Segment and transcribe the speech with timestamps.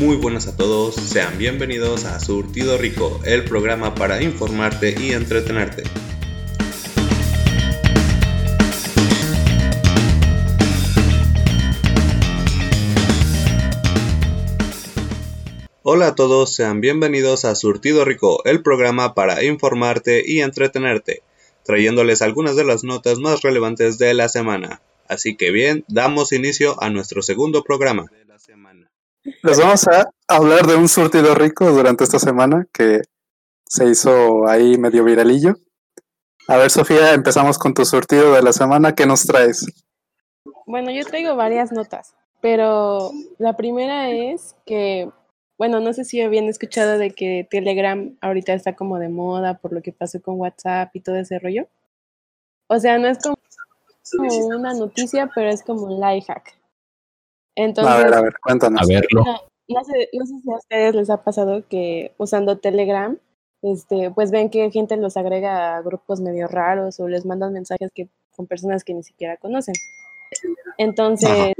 [0.00, 5.82] Muy buenas a todos, sean bienvenidos a Surtido Rico, el programa para informarte y entretenerte.
[15.82, 21.22] Hola a todos, sean bienvenidos a Surtido Rico, el programa para informarte y entretenerte,
[21.62, 24.80] trayéndoles algunas de las notas más relevantes de la semana.
[25.08, 28.06] Así que bien, damos inicio a nuestro segundo programa.
[29.42, 33.02] Les vamos a hablar de un surtido rico durante esta semana que
[33.66, 35.54] se hizo ahí medio viralillo.
[36.48, 38.94] A ver, Sofía, empezamos con tu surtido de la semana.
[38.94, 39.66] ¿Qué nos traes?
[40.66, 45.10] Bueno, yo traigo varias notas, pero la primera es que
[45.60, 49.74] bueno, no sé si habían escuchado de que Telegram ahorita está como de moda por
[49.74, 51.68] lo que pasó con WhatsApp y todo ese rollo.
[52.66, 53.36] O sea, no es como,
[54.56, 56.58] una noticia, pero es como un life hack.
[57.54, 58.82] Entonces, a ver, a ver, cuéntanos.
[58.82, 59.24] A verlo.
[59.68, 63.16] No, sé, no sé si a ustedes les ha pasado que usando Telegram,
[63.62, 67.90] este, pues ven que gente los agrega a grupos medio raros o les mandan mensajes
[67.94, 69.74] que con personas que ni siquiera conocen.
[70.78, 71.54] Entonces,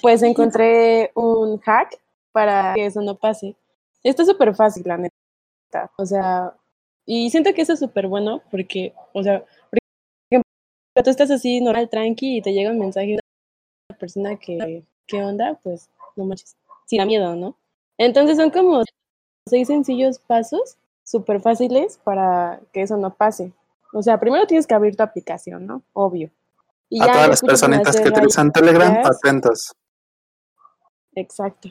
[0.00, 2.00] pues encontré un hack
[2.32, 3.56] para que eso no pase.
[4.02, 5.90] Esto es súper fácil, la neta.
[5.96, 6.54] O sea,
[7.06, 11.88] y siento que eso es súper bueno porque, o sea, porque tú estás así normal,
[11.88, 13.18] tranqui y te llega un mensaje
[14.02, 15.58] persona que, ¿qué onda?
[15.62, 17.56] Pues no manches, sin da miedo, ¿no?
[17.98, 18.82] Entonces son como
[19.48, 23.52] seis sencillos pasos súper fáciles para que eso no pase.
[23.92, 25.82] O sea, primero tienes que abrir tu aplicación, ¿no?
[25.92, 26.30] Obvio.
[26.88, 29.72] Y a todas las personitas que utilizan Telegram, atentos.
[31.14, 31.68] Exacto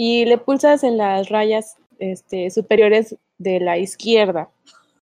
[0.00, 4.48] y le pulsas en las rayas este, superiores de la izquierda.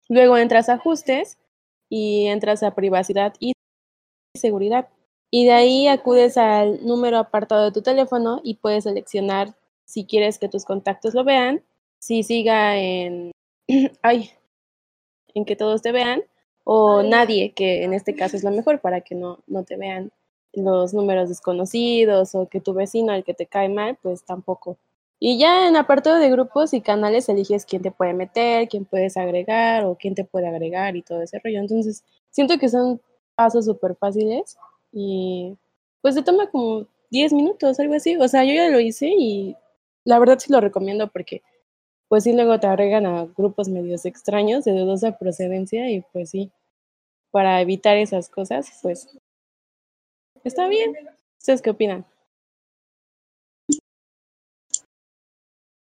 [0.09, 1.37] Luego entras a ajustes
[1.87, 3.53] y entras a privacidad y
[4.35, 4.89] seguridad.
[5.31, 10.37] Y de ahí acudes al número apartado de tu teléfono y puedes seleccionar si quieres
[10.37, 11.63] que tus contactos lo vean,
[11.99, 13.31] si siga en,
[14.01, 14.29] ay,
[15.33, 16.21] en que todos te vean,
[16.65, 20.11] o nadie, que en este caso es lo mejor para que no, no te vean
[20.53, 24.77] los números desconocidos o que tu vecino, el que te cae mal, pues tampoco.
[25.17, 29.15] Y ya en apartado de grupos y canales eliges quién te puede meter, quién puedes
[29.15, 31.59] agregar o quién te puede agregar y todo ese rollo.
[31.59, 32.99] Entonces, siento que son
[33.35, 34.57] pasos súper fáciles
[34.91, 35.57] y
[36.01, 38.17] pues se toma como 10 minutos, algo así.
[38.17, 39.55] O sea, yo ya lo hice y
[40.05, 41.41] la verdad sí lo recomiendo porque
[42.07, 46.51] pues sí luego te agregan a grupos medios extraños de dudosa procedencia y pues sí,
[47.31, 49.07] para evitar esas cosas, pues
[50.43, 50.93] Está bien.
[51.37, 52.05] ¿Ustedes qué opinan?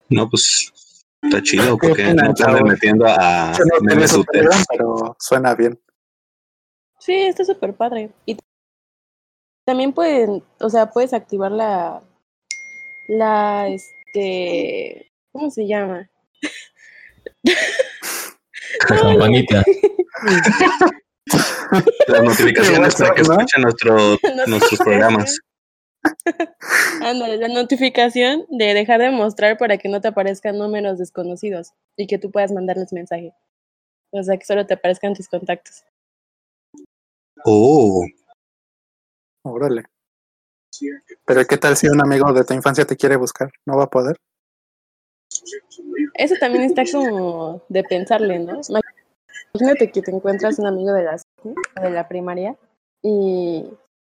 [0.09, 0.71] No, pues
[1.21, 4.23] está chido porque no están metiendo a no
[4.69, 5.79] pero suena bien.
[6.99, 8.11] Sí, está súper padre.
[8.25, 8.37] Y
[9.65, 12.01] también pueden, o sea, puedes activar la,
[13.07, 16.09] la, este, ¿cómo se llama?
[18.89, 19.63] La campanita.
[22.07, 25.39] Las notificaciones para que escuchen nuestro, nuestros programas.
[27.01, 32.07] Ándale, la notificación de dejar de mostrar para que no te aparezcan números desconocidos y
[32.07, 33.33] que tú puedas mandarles mensaje.
[34.11, 35.83] O sea, que solo te aparezcan tus contactos.
[37.45, 38.05] Oh.
[39.43, 39.83] Órale.
[41.25, 43.51] Pero ¿qué tal si un amigo de tu infancia te quiere buscar?
[43.65, 44.17] ¿No va a poder?
[46.15, 48.61] Eso también está como de pensarle, ¿no?
[49.53, 51.21] Imagínate que te encuentras un amigo de la,
[51.81, 52.55] de la primaria
[53.01, 53.65] y,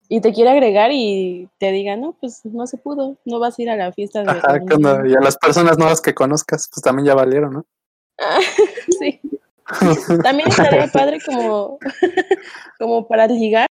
[0.08, 3.62] y, te quiere agregar y te diga, no, pues no se pudo, no vas a
[3.62, 4.30] ir a la fiesta de...
[4.30, 4.58] Ajá,
[5.06, 7.66] y a las personas nuevas que conozcas, pues también ya valieron, ¿no?
[8.98, 9.20] sí.
[10.22, 11.78] También estaría padre como,
[12.78, 13.68] como para ligar,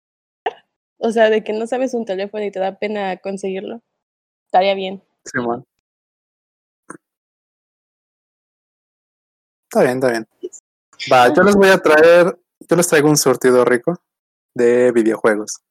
[1.01, 3.81] o sea, de que no sabes un teléfono y te da pena conseguirlo.
[4.45, 5.01] Estaría bien.
[5.25, 5.65] Sí, bueno.
[9.69, 10.27] Está bien, está bien.
[11.11, 13.99] Va, yo les voy a traer, yo les traigo un surtido rico
[14.53, 15.61] de videojuegos.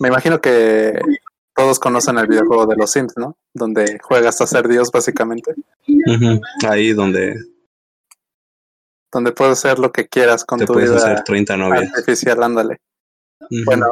[0.00, 0.98] Me imagino que
[1.54, 3.36] todos conocen el videojuego de los Sims, ¿no?
[3.54, 5.54] Donde juegas a ser Dios, básicamente.
[6.68, 7.36] Ahí donde.
[9.12, 11.92] Donde puedes hacer lo que quieras con tu vida hacer 30 novias.
[11.94, 12.80] artificial, ándale.
[13.64, 13.86] Bueno,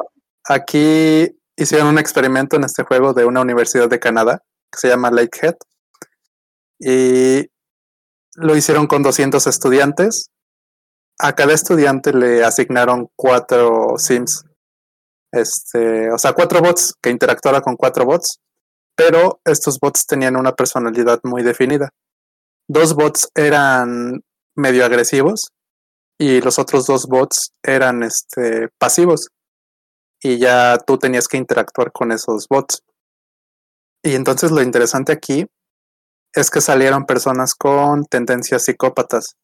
[0.48, 5.10] aquí hicieron un experimento en este juego de una universidad de Canadá que se llama
[5.10, 5.56] Lakehead.
[6.78, 7.48] Y
[8.36, 10.30] lo hicieron con 200 estudiantes
[11.18, 14.44] a cada estudiante le asignaron cuatro sims.
[15.32, 18.38] Este, o sea, cuatro bots que interactuara con cuatro bots,
[18.96, 21.90] pero estos bots tenían una personalidad muy definida.
[22.68, 24.22] Dos bots eran
[24.56, 25.50] medio agresivos
[26.18, 29.28] y los otros dos bots eran este, pasivos.
[30.24, 32.82] Y ya tú tenías que interactuar con esos bots.
[34.02, 35.46] Y entonces lo interesante aquí
[36.32, 39.36] es que salieron personas con tendencias psicópatas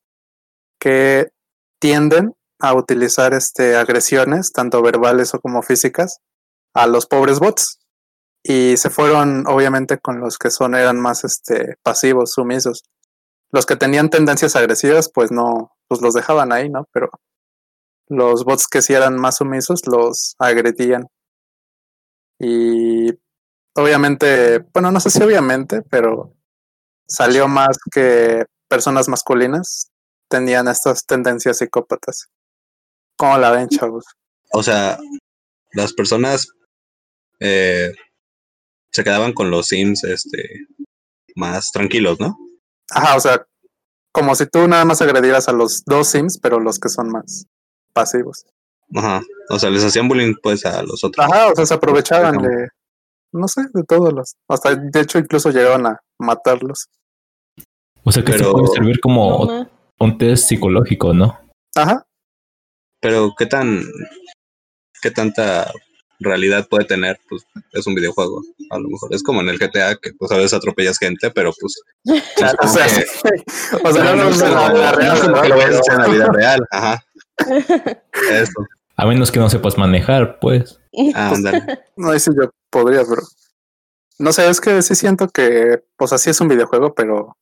[0.80, 1.32] que
[1.78, 6.20] tienden a utilizar este, agresiones, tanto verbales o como físicas,
[6.72, 7.78] a los pobres bots.
[8.42, 12.84] Y se fueron, obviamente, con los que son, eran más este, pasivos, sumisos.
[13.52, 16.88] Los que tenían tendencias agresivas, pues no, pues los dejaban ahí, ¿no?
[16.90, 17.10] Pero
[18.10, 21.06] los bots que sí eran más sumisos los agredían.
[22.38, 23.10] Y
[23.74, 26.34] obviamente, bueno, no sé si obviamente, pero
[27.06, 29.90] salió más que personas masculinas
[30.28, 32.28] tenían estas tendencias psicópatas.
[33.16, 34.04] ¿Cómo la ven, chavos?
[34.52, 34.98] O sea,
[35.72, 36.48] las personas
[37.38, 37.92] eh,
[38.90, 40.66] se quedaban con los Sims este,
[41.36, 42.36] más tranquilos, ¿no?
[42.90, 43.46] Ajá, o sea,
[44.12, 47.46] como si tú nada más agredieras a los dos Sims, pero los que son más
[47.92, 48.44] pasivos.
[48.94, 49.20] Ajá,
[49.50, 51.24] o sea, les hacían bullying pues a los otros.
[51.24, 52.68] Ajá, o sea, se aprovechaban de,
[53.32, 56.86] no sé, de todos los, hasta de hecho incluso llegaban a matarlos.
[58.02, 61.38] O sea que Pero- esto puede servir como No, un test psicológico, ¿no?
[61.76, 62.04] Ajá,
[63.00, 63.82] Pero qué tan,
[65.02, 65.70] qué tanta
[66.18, 68.42] realidad puede tener, pues es un videojuego.
[68.70, 71.52] A lo mejor es como en el GTA que pues a veces atropellas gente, pero
[71.58, 71.80] pues
[72.36, 73.06] claro, o sea, que-
[73.84, 76.28] o sea, no, no, no, no, la no lo vayas a hacer en la vida
[76.32, 76.66] real.
[76.70, 77.04] Ajá.
[78.30, 78.66] Eso.
[78.96, 80.78] A menos que no sepas manejar, pues.
[81.14, 81.84] Ah, ándale.
[81.96, 83.22] No sé si yo podría, pero
[84.18, 87.36] no sé, es que sí siento que, pues así es un videojuego, pero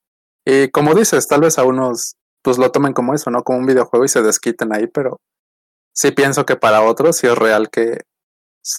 [0.45, 3.43] y como dices, tal vez a unos pues lo tomen como eso, ¿no?
[3.43, 5.21] Como un videojuego y se desquiten ahí, pero
[5.93, 8.03] sí pienso que para otros sí es real que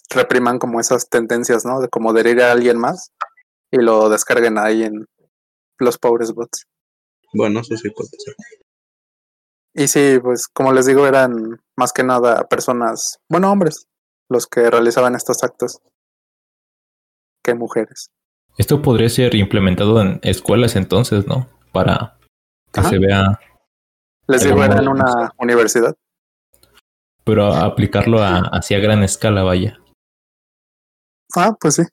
[0.10, 1.82] repriman como esas tendencias, ¿no?
[1.82, 3.12] De como de a alguien más
[3.72, 5.06] y lo descarguen ahí en
[5.78, 6.66] los pobres bots.
[7.34, 8.36] Bueno, eso sí puede ser.
[9.74, 13.88] Y sí, pues como les digo, eran más que nada personas, bueno, hombres,
[14.30, 15.80] los que realizaban estos actos
[17.44, 18.10] que mujeres.
[18.58, 21.48] Esto podría ser implementado en escuelas entonces, ¿no?
[21.72, 22.18] Para
[22.74, 22.90] que Ajá.
[22.90, 23.40] se vea,
[24.28, 25.96] Les digo, era en una universidad.
[27.24, 29.80] pero aplicarlo a, así a gran escala, vaya.
[31.36, 31.84] Ah, pues sí.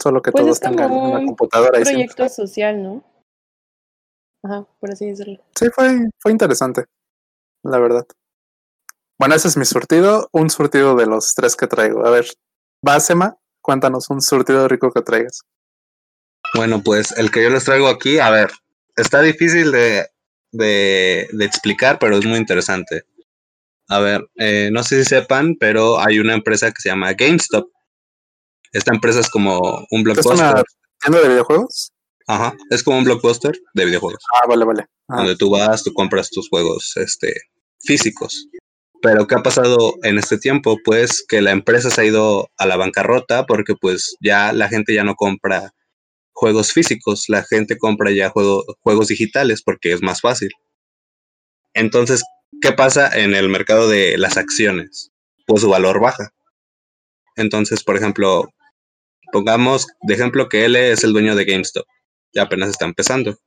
[0.00, 3.04] Solo que Pues todos es tengan una un computadora y proyecto social, ¿no?
[4.42, 5.38] Ajá, por así decirlo.
[5.54, 6.84] Sí, fue, fue interesante,
[7.62, 8.06] la verdad.
[9.18, 12.06] Bueno, ese es mi surtido, un surtido de los tres que traigo.
[12.06, 12.26] A ver,
[12.82, 15.42] Basema, cuéntanos un surtido rico que traigas.
[16.54, 18.50] Bueno, pues el que yo les traigo aquí, a ver,
[18.96, 20.08] está difícil de,
[20.52, 23.04] de, de explicar, pero es muy interesante.
[23.88, 27.68] A ver, eh, no sé si sepan, pero hay una empresa que se llama GameStop.
[28.72, 29.58] Esta empresa es como
[29.90, 30.32] un ¿Es blockbuster.
[30.34, 30.62] una
[31.00, 31.92] tienda de videojuegos?
[32.32, 34.22] Ajá, es como un blockbuster de videojuegos.
[34.40, 34.86] Ah, vale, vale.
[35.08, 37.34] Ah, donde tú vas, tú compras tus juegos este,
[37.80, 38.46] físicos.
[39.02, 40.76] Pero ¿qué ha pasado en este tiempo?
[40.84, 44.94] Pues que la empresa se ha ido a la bancarrota porque pues ya la gente
[44.94, 45.72] ya no compra
[46.32, 50.50] juegos físicos, la gente compra ya juego- juegos digitales porque es más fácil.
[51.74, 52.22] Entonces,
[52.62, 55.10] ¿qué pasa en el mercado de las acciones?
[55.48, 56.30] Pues su valor baja.
[57.34, 58.48] Entonces, por ejemplo,
[59.32, 61.86] pongamos de ejemplo que él es el dueño de GameStop.
[62.36, 63.38] Apenas está empezando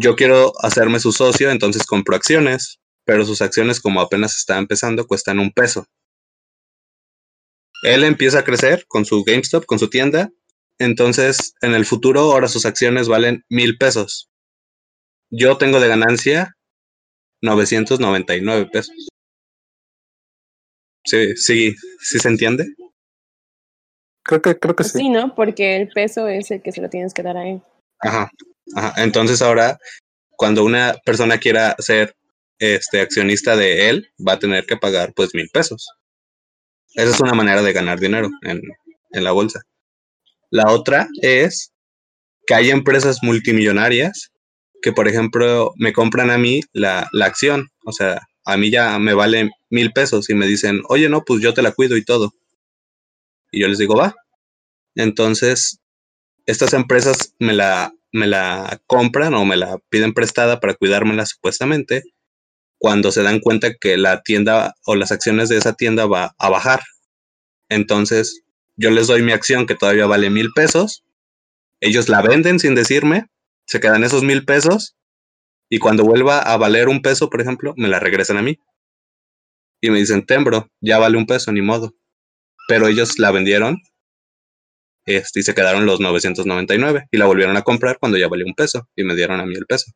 [0.00, 5.08] yo quiero hacerme su socio, entonces compro acciones, pero sus acciones como apenas está empezando
[5.08, 5.86] cuestan un peso.
[7.82, 10.30] Él empieza a crecer con su GameStop, con su tienda,
[10.78, 14.30] entonces en el futuro ahora sus acciones valen mil pesos.
[15.30, 16.56] Yo tengo de ganancia
[17.42, 19.08] 999 pesos.
[21.04, 22.66] Sí, sí, sí se entiende.
[24.28, 24.98] Creo que, creo que sí.
[24.98, 25.34] sí, ¿no?
[25.34, 27.62] Porque el peso es el que se lo tienes que dar a él.
[28.00, 28.30] Ajá,
[28.76, 29.02] ajá.
[29.02, 29.78] Entonces ahora,
[30.36, 32.14] cuando una persona quiera ser
[32.58, 35.88] este accionista de él, va a tener que pagar pues mil pesos.
[36.94, 38.60] Esa es una manera de ganar dinero en,
[39.12, 39.62] en la bolsa.
[40.50, 41.72] La otra es
[42.46, 44.30] que hay empresas multimillonarias
[44.82, 47.68] que, por ejemplo, me compran a mí la, la acción.
[47.84, 51.40] O sea, a mí ya me vale mil pesos y me dicen, oye, no, pues
[51.40, 52.32] yo te la cuido y todo.
[53.50, 54.14] Y yo les digo, va.
[54.94, 55.80] Entonces,
[56.46, 62.02] estas empresas me la, me la compran o me la piden prestada para cuidármela supuestamente
[62.78, 66.48] cuando se dan cuenta que la tienda o las acciones de esa tienda va a
[66.48, 66.80] bajar.
[67.68, 68.42] Entonces,
[68.76, 71.04] yo les doy mi acción que todavía vale mil pesos,
[71.80, 73.26] ellos la venden sin decirme,
[73.66, 74.96] se quedan esos mil pesos
[75.68, 78.58] y cuando vuelva a valer un peso, por ejemplo, me la regresan a mí.
[79.80, 81.94] Y me dicen, Tembro, ya vale un peso, ni modo.
[82.68, 83.82] Pero ellos la vendieron
[85.06, 88.54] este, y se quedaron los 999 y la volvieron a comprar cuando ya valía un
[88.54, 89.90] peso y me dieron a mí el peso.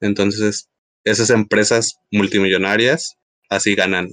[0.00, 0.68] Entonces,
[1.04, 3.16] esas empresas multimillonarias
[3.48, 4.10] así ganan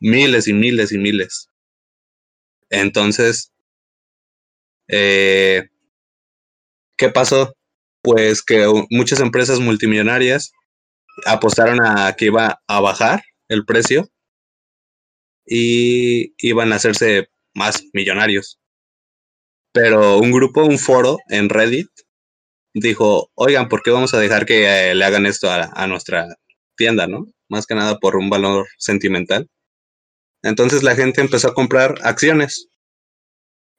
[0.00, 1.48] miles y miles y miles.
[2.70, 3.52] Entonces,
[4.88, 5.68] Eh,
[6.96, 7.54] ¿Qué pasó?
[8.02, 10.52] Pues que muchas empresas multimillonarias
[11.26, 14.08] apostaron a que iba a bajar el precio
[15.46, 18.58] y iban a hacerse más millonarios.
[19.72, 21.88] Pero un grupo, un foro en Reddit
[22.74, 26.26] dijo, oigan, ¿por qué vamos a dejar que eh, le hagan esto a, nuestra
[26.76, 27.26] tienda, no?
[27.48, 29.48] Más que nada por un valor sentimental.
[30.42, 32.68] Entonces la gente empezó a comprar acciones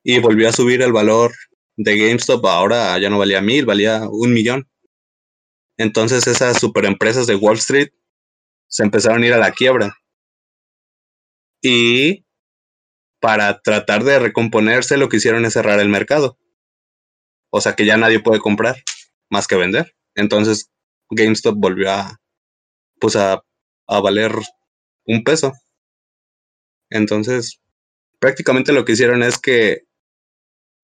[0.04, 1.34] y volvió a subir el valor
[1.76, 2.46] de GameStop.
[2.46, 4.70] Ahora ya no valía mil, valía un millón.
[5.78, 7.90] Entonces esas superempresas de Wall Street
[8.68, 9.96] se empezaron a ir a la quiebra.
[11.64, 12.26] Y
[13.22, 16.38] para tratar de recomponerse lo que hicieron es cerrar el mercado.
[17.50, 18.76] O sea que ya nadie puede comprar
[19.30, 19.96] más que vender.
[20.14, 20.70] Entonces
[21.10, 22.20] GameStop volvió a,
[23.00, 23.42] pues a,
[23.88, 24.34] valer
[25.06, 25.54] un peso.
[26.90, 27.62] Entonces,
[28.20, 29.84] prácticamente lo que hicieron es que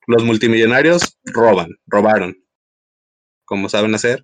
[0.08, 2.38] los multimillonarios roban, robaron,
[3.46, 4.24] como saben hacer,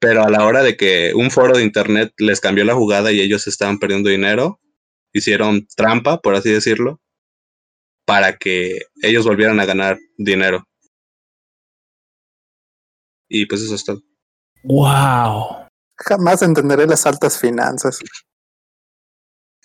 [0.00, 3.20] pero a la hora de que un foro de internet les cambió la jugada y
[3.20, 4.60] ellos estaban perdiendo dinero,
[5.18, 7.00] hicieron trampa, por así decirlo,
[8.06, 10.64] para que ellos volvieran a ganar dinero.
[13.28, 14.00] Y pues eso es todo.
[14.64, 15.68] ¡Wow!
[15.98, 17.98] Jamás entenderé las altas finanzas.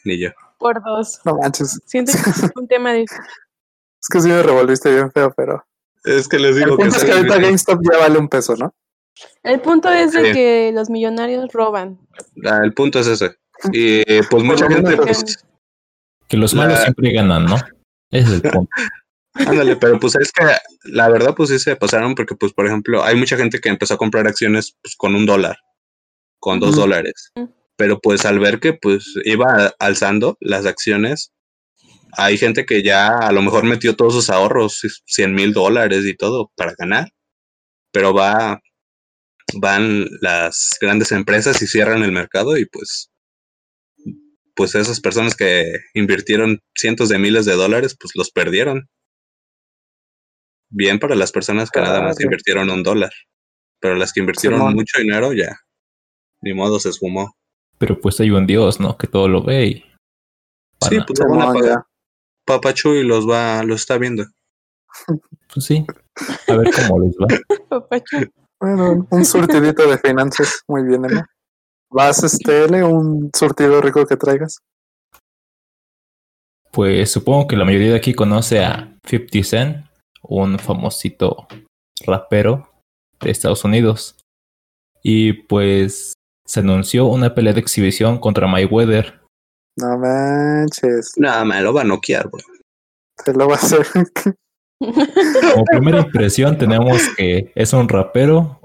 [0.03, 0.29] Ni yo.
[0.60, 1.19] Por dos.
[1.25, 1.79] No manches.
[1.86, 3.03] Siento que es un tema de.
[3.03, 5.65] Es que sí me revolviste bien feo, pero.
[6.03, 8.75] Es que les digo el punto es que ahorita GameStop ya vale un peso, ¿no?
[9.43, 10.33] El punto es de Sí.
[10.33, 12.00] que los millonarios roban.
[12.45, 13.38] Ah, el punto es ese.
[13.72, 15.24] Y pues mucha gente, pues,
[16.27, 17.55] Que los malos La- siempre ganan, ¿no?
[18.12, 18.69] Ese es el punto.
[19.36, 20.45] Ándale, pero pues es que
[20.83, 23.95] la verdad pues sí se pasaron porque pues por ejemplo hay mucha gente que empezó
[23.95, 25.57] a comprar acciones pues con un dólar,
[26.39, 27.45] con dos dólares, Mm.
[27.75, 31.31] pero pues al ver que pues iba alzando las acciones,
[32.15, 36.15] hay gente que ya a lo mejor metió todos sus ahorros, 100 mil dólares y
[36.15, 37.10] todo para ganar,
[37.91, 38.62] pero va,
[39.55, 43.10] van las grandes empresas y cierran el mercado y pues
[44.55, 48.89] pues esas personas que invirtieron cientos de miles de dólares pues los perdieron
[50.74, 53.12] bien para las personas que nada más invirtieron un dólar.
[53.79, 54.75] Pero las que invirtieron Simón.
[54.75, 55.60] mucho dinero ya,
[56.41, 57.36] ni modo, se esfumó.
[57.77, 58.98] Pero pues hay un Dios, ¿no?
[58.98, 59.74] Que todo lo ve y...
[60.88, 61.83] Sí, pues lo van a Simón, pagar.
[62.45, 64.25] Papachu y los va, los está viendo.
[65.53, 65.86] Pues sí.
[66.48, 67.27] A ver cómo les va.
[67.69, 68.17] Papacho.
[68.60, 70.63] Bueno, un surtidito de finanzas.
[70.67, 71.27] Muy bien, Emma.
[71.93, 74.57] ¿Vas, este, L, un surtido rico que traigas?
[76.71, 79.85] Pues supongo que la mayoría de aquí conoce a 50 Cent,
[80.23, 81.47] un famosito
[82.03, 82.67] rapero
[83.21, 84.17] de Estados Unidos.
[85.03, 86.13] Y pues
[86.47, 89.21] se anunció una pelea de exhibición contra Mayweather.
[89.77, 91.13] No manches.
[91.17, 92.43] Nada, me lo va a noquear, bro.
[93.23, 93.85] Te lo va a hacer.
[94.79, 98.59] Como primera impresión tenemos que es un rapero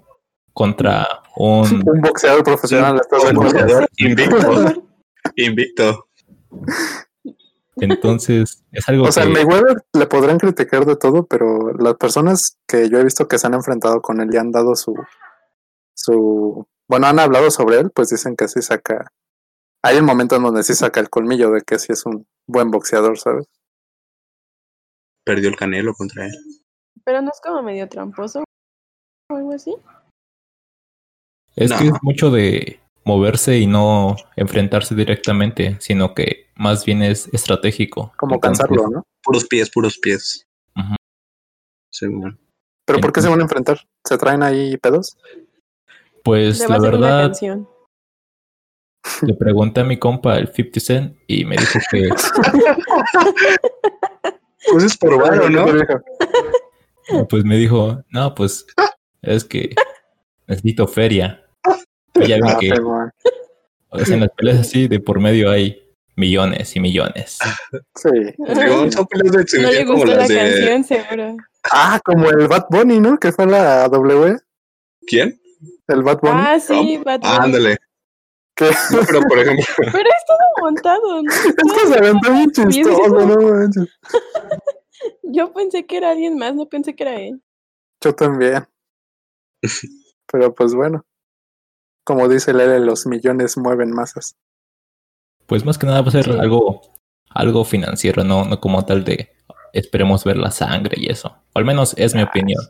[0.54, 1.06] contra
[1.38, 1.88] un...
[1.88, 3.00] un boxeador profesional.
[3.00, 4.76] ¿estás de Un boxeador invicto.
[5.36, 6.08] invicto.
[7.76, 9.28] Entonces es algo O sea, que...
[9.28, 13.38] al Mayweather le podrán criticar de todo, pero las personas que yo he visto que
[13.38, 14.94] se han enfrentado con él y han dado su,
[15.94, 19.12] su, bueno, han hablado sobre él, pues dicen que sí saca.
[19.84, 22.72] Hay un momento en donde sí saca el colmillo de que sí es un buen
[22.72, 23.46] boxeador, ¿sabes?
[25.24, 26.32] Perdió el canelo contra él.
[27.04, 28.42] Pero no es como medio tramposo
[29.30, 29.76] o algo así.
[31.58, 37.28] Es que es mucho de moverse y no enfrentarse directamente, sino que más bien es
[37.32, 38.12] estratégico.
[38.16, 39.06] Como Entonces, cansarlo, ¿no?
[39.22, 40.46] Puros pies, puros pies.
[41.90, 42.38] Sí, bueno.
[42.84, 43.80] Pero ¿por qué se van a enfrentar?
[44.04, 45.18] ¿Se traen ahí pedos?
[46.22, 47.32] Pues la verdad,
[49.22, 52.08] le pregunté a mi compa el 50 Cent y me dijo que
[54.70, 55.66] Pues es por varo, ¿no?
[57.28, 58.66] pues me dijo, no, pues
[59.22, 59.74] es que
[60.46, 61.47] necesito feria.
[62.14, 62.80] Y ya ven Ah, que qué
[63.90, 65.82] o sea, en las peleas así de por medio hay
[66.14, 67.38] millones y millones.
[67.94, 68.10] Sí.
[68.36, 70.34] Digo, son peleas de No le como gustó la de.
[70.36, 71.36] canción, seguro.
[71.72, 73.18] Ah, como el Bad Bunny, ¿no?
[73.18, 74.36] Que fue la W.
[75.06, 75.40] ¿Quién?
[75.86, 76.34] El Bad Bunny.
[76.34, 77.32] Ah, sí, Bad Bunny.
[77.32, 77.76] Ah, ándale.
[78.54, 81.30] que No, pero por ejemplo, Pero es todo montado, ¿no?
[81.30, 83.88] es que se aventó bien chistoso, no manches.
[85.22, 87.40] Yo pensé que era alguien más, no pensé que era él.
[88.02, 88.66] Yo también.
[90.30, 91.04] Pero pues bueno.
[92.08, 94.34] Como dice Lele, los millones mueven masas.
[95.44, 96.30] Pues más que nada va a ser Sí.
[96.30, 96.80] algo,
[97.28, 99.30] algo financiero, no, no como tal de
[99.74, 101.28] esperemos ver la sangre y eso.
[101.52, 102.62] O al menos es mi opinión.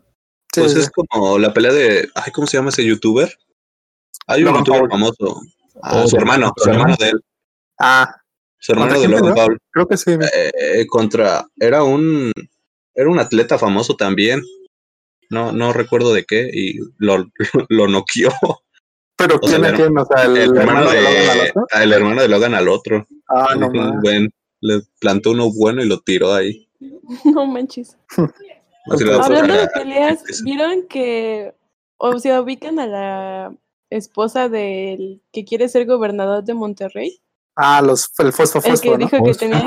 [0.52, 0.80] Sí, pues sí.
[0.80, 2.08] es como la pelea de.
[2.16, 3.32] Ay, ¿cómo se llama ese youtuber?
[4.26, 4.90] Hay un Logan youtuber Paul.
[4.90, 5.40] famoso.
[5.84, 7.20] Ah, Oh, su de- hermano, su hermano de él.
[7.78, 8.12] Ah,
[8.58, 9.34] Su hermano ¿Contra de Logan?
[9.36, 9.58] Paul.
[9.70, 10.10] creo que sí.
[10.34, 11.46] Eh, contra.
[11.60, 12.32] Era un.
[12.92, 14.42] era un atleta famoso también.
[15.30, 17.30] No, no recuerdo de qué, y lo,
[17.68, 18.32] lo noqueó.
[19.18, 19.98] Pero ¿quién a quién?
[19.98, 21.66] O sea, el, El hermano, de, Logan al otro.
[21.72, 23.06] ah, el hermano de Logan al otro.
[23.28, 24.28] Ah, Le no
[24.60, 26.68] le plantó uno bueno y lo tiró ahí.
[27.24, 27.96] No manches.
[28.86, 30.44] Hablando de peleas, eso.
[30.44, 31.54] ¿vieron que
[31.98, 33.52] o sea, ubican a la
[33.90, 37.20] esposa del que quiere ser gobernador de Monterrey?
[37.56, 38.96] Ah, los, el fosfo El que fosfo, ¿no?
[38.98, 39.60] dijo que Fosfo, tenía,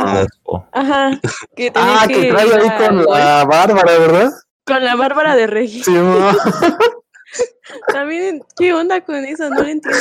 [0.44, 0.66] fosfo.
[0.72, 1.20] ajá,
[1.56, 4.30] que tenía Ah, que trae ir ahí a con la Bárbara, ¿verdad?
[4.66, 5.84] con la Bárbara de Regis.
[5.84, 6.32] Sí, no.
[7.88, 9.50] También, ¿qué onda con eso?
[9.50, 10.00] No lo entiendo.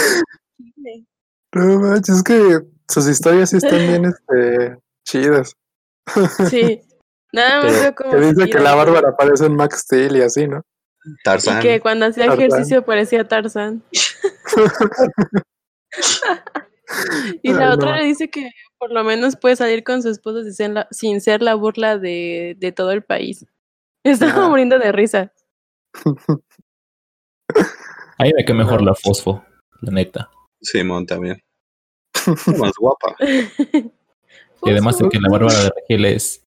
[1.55, 5.55] No manches, es que sus historias sí están bien este, chidas.
[6.49, 6.81] Sí.
[7.33, 8.75] Nada más veo como Que se dice que la.
[8.75, 10.63] Bárbara aparece en Max Steel y así, ¿no?
[11.05, 11.63] Y Tarzán.
[11.63, 13.83] que cuando hacía ejercicio parecía Tarzán.
[17.43, 17.97] y la Ay, otra no.
[17.99, 21.21] le dice que por lo menos puede salir con su esposo sin ser la, sin
[21.21, 23.47] ser la burla de, de todo el país.
[24.05, 24.49] Estaba Ah.
[24.49, 25.33] muriendo de risa.
[28.19, 29.45] Ahí me quedó mejor la fosfo,
[29.81, 30.31] la neta.
[30.61, 31.43] Simón también.
[32.59, 33.17] Más guapa.
[34.63, 36.45] Y además de que la Bárbara de Regil es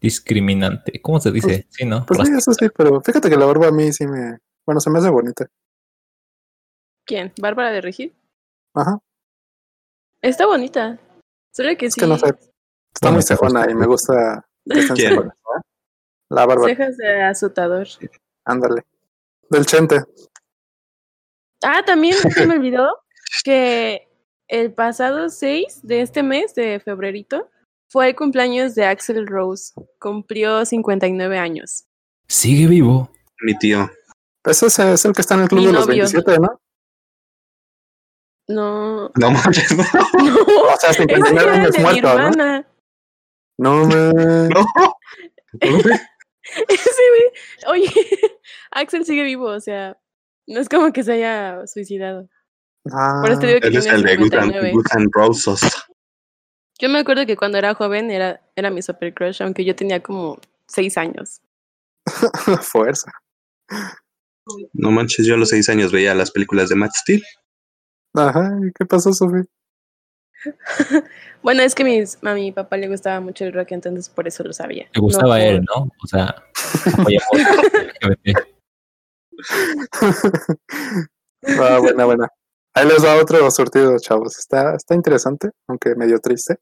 [0.00, 1.00] discriminante.
[1.02, 1.66] ¿Cómo se dice?
[1.68, 2.06] Sí, ¿no?
[2.06, 4.38] Pues sí, eso sí, pero fíjate que la barba a mí sí me.
[4.64, 5.46] Bueno, se me hace bonita.
[7.04, 7.32] ¿Quién?
[7.40, 8.14] ¿Bárbara de Regil?
[8.74, 8.98] Ajá.
[10.22, 10.98] Está bonita.
[11.52, 12.00] Solo que Es sí.
[12.00, 12.26] que no sé.
[12.28, 15.30] Está Bueno, muy cejona y me gusta que ¿Quién?
[16.30, 17.86] La Bárbara, Cejas de azotador.
[18.44, 18.82] ándale.
[19.50, 20.02] Del Chente.
[21.62, 22.88] Ah, también se me olvidó
[23.44, 24.08] que
[24.48, 27.50] el pasado 6 de este mes, de febrerito,
[27.88, 29.72] fue el cumpleaños de Axel Rose.
[29.98, 31.84] Cumplió 59 años.
[32.28, 33.10] Sigue vivo.
[33.42, 33.90] Mi tío.
[34.44, 36.04] Ese es, es el que está en el club Mi de los novio.
[36.04, 36.60] 27, ¿no?
[38.48, 39.10] No.
[39.14, 39.76] No manches.
[39.76, 39.84] No.
[39.84, 42.64] O sea, Ese 59 era el años muerto, ¿no?
[43.58, 44.48] No, me.
[44.54, 44.66] No.
[46.68, 47.90] Ese güey- Oye,
[48.70, 49.98] Axel sigue vivo, o sea,
[50.46, 52.28] no es como que se haya suicidado.
[52.92, 54.68] Ah, Por eso te digo que Él es el de Good 59.
[54.68, 55.60] and, Good and Roses.
[56.78, 60.02] Yo me acuerdo que cuando era joven era, era mi super crush, aunque yo tenía
[60.02, 61.40] como 6 años.
[62.62, 63.12] fuerza.
[64.72, 67.22] No manches, yo a los seis años veía las películas de Matt Steel.
[68.14, 69.46] Ajá, ¿y qué pasó, Sofi?
[71.42, 74.44] Bueno, es que mis- a mi papá le gustaba mucho el rock, entonces por eso
[74.44, 74.88] lo sabía.
[74.92, 75.88] Le gustaba No él, ¿no?
[76.02, 76.34] O sea,
[76.96, 78.38] LGBT.
[81.58, 82.28] Ah, buena, buena.
[82.74, 84.38] Ahí les va otro surtido, chavos.
[84.38, 86.58] Está, está interesante, aunque medio triste.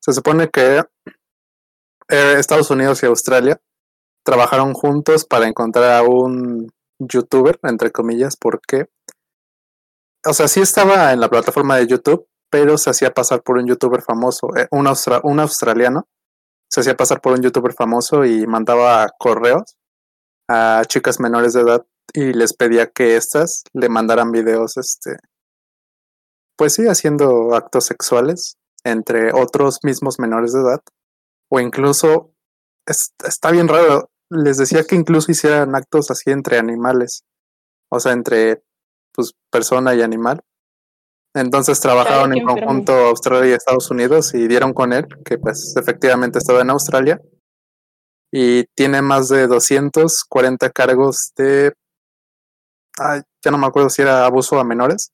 [0.00, 0.78] Se supone que
[2.08, 3.60] eh, Estados Unidos y Australia
[4.24, 8.86] trabajaron juntos para encontrar a un youtuber, entre comillas, porque,
[10.26, 13.66] o sea, sí estaba en la plataforma de YouTube, pero se hacía pasar por un
[13.66, 16.06] youtuber famoso, eh, un, austra- un australiano,
[16.70, 19.76] se hacía pasar por un youtuber famoso y mandaba correos
[20.48, 25.16] a chicas menores de edad y les pedía que éstas le mandaran videos, este,
[26.56, 30.80] pues sí, haciendo actos sexuales entre otros mismos menores de edad,
[31.50, 32.32] o incluso,
[32.86, 37.24] es- está bien raro, les decía que incluso hicieran actos así entre animales,
[37.90, 38.62] o sea, entre,
[39.14, 40.42] pues, persona y animal.
[41.34, 42.60] Entonces trabajaron en enfermo.
[42.60, 47.20] conjunto Australia y Estados Unidos y dieron con él, que pues efectivamente estaba en Australia,
[48.30, 51.72] y tiene más de 240 cargos de
[52.98, 55.10] ay, ya no me acuerdo si era abuso a menores,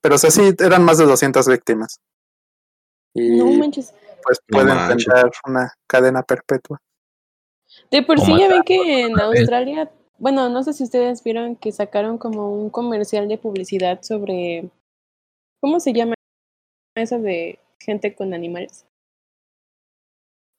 [0.00, 1.98] pero o sea, sí, eran más de 200 víctimas.
[3.14, 3.92] Y No manches.
[4.22, 5.06] pues No pueden manches.
[5.06, 6.78] enfrentar una cadena perpetua.
[7.90, 9.24] De por sí ya ven que en vez.
[9.24, 14.70] Australia, bueno, no sé si ustedes vieron que sacaron como un comercial de publicidad sobre,
[15.60, 16.14] ¿cómo se llama
[16.96, 18.84] eso de gente con animales?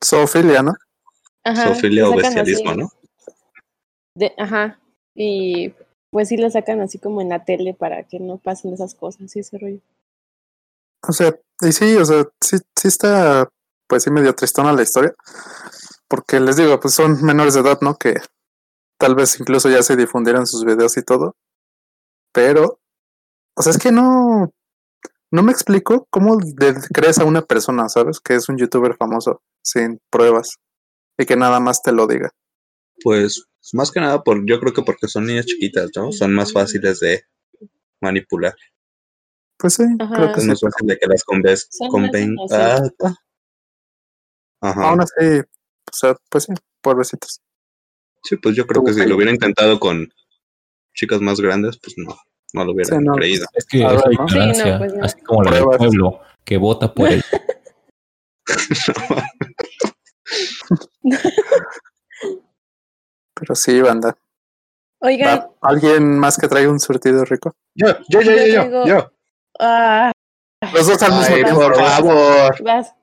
[0.03, 0.73] Zoofilia, ¿no?
[1.43, 2.91] Ajá, Zoofilia o así, bestialismo, ¿no?
[4.15, 4.79] de- ajá,
[5.15, 5.73] y
[6.11, 9.35] pues sí la sacan así como en la tele para que no pasen esas cosas
[9.35, 9.79] y ese rollo.
[11.07, 13.47] O sea, y sí, o sea, sí, sí está,
[13.87, 15.13] pues sí, medio tristona la historia.
[16.07, 17.95] Porque les digo, pues son menores de edad, ¿no?
[17.95, 18.15] Que
[18.97, 21.35] tal vez incluso ya se difundieron sus videos y todo.
[22.33, 22.79] Pero,
[23.55, 24.51] o sea, es que no,
[25.31, 28.19] no me explico cómo de- crees a una persona, ¿sabes?
[28.19, 30.57] Que es un youtuber famoso, sin pruebas.
[31.17, 32.31] Y que nada más te lo diga.
[33.03, 36.11] Pues más que nada, por, yo creo que porque son niñas chiquitas, ¿no?
[36.11, 37.23] Son más fáciles de
[38.01, 38.55] manipular.
[39.57, 40.15] Pues sí, Ajá.
[40.15, 42.35] creo que Es más fácil de que las conves, Son conven...
[42.35, 43.13] más Ah, inocentes.
[44.61, 44.89] Ajá.
[44.89, 47.41] Aún así, o sea, pues sí, pobrecitos.
[48.23, 50.09] Sí, pues yo creo que si lo hubiera intentado con
[50.93, 52.17] chicas más grandes, pues no,
[52.53, 53.45] no lo hubiera Sí, no, creído.
[53.53, 54.01] Es que ver, la ¿no?
[54.01, 55.03] Sí, no, ignorancia, pues no.
[55.03, 57.21] así como la del pueblo que vota por él.
[63.35, 64.17] Pero sí, banda.
[65.01, 67.53] Oigan, ¿Va- ¿Alguien más que traiga un surtido rico?
[67.73, 69.11] Yo, yo, yo, yo, yo, yo.
[69.59, 70.11] ah,
[70.73, 71.55] Los dos al mismo tiempo.
[71.61, 72.63] por favor.
[72.63, 72.93] vas.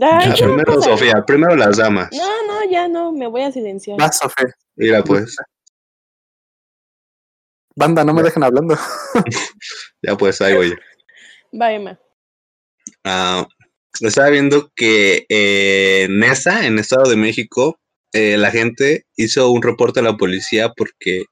[0.00, 0.82] Ay, Ya, ¿qué Primero?
[0.82, 2.08] Sofía, primero las damas.
[2.12, 4.00] No, no, ya no, me voy a silenciar.
[4.00, 4.48] Va, Sofía.
[4.74, 5.36] Mira pues,
[7.76, 8.76] Banda, no me dejen hablando.
[10.02, 10.74] ya pues, ahí voy.
[11.60, 11.98] Va, Emma.
[13.04, 13.46] Ah,
[14.00, 17.80] estaba viendo que eh, en esa, en Estado de México,
[18.12, 21.24] eh, la gente hizo un reporte a la policía porque